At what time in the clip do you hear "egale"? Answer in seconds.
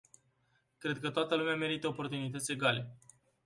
2.51-2.95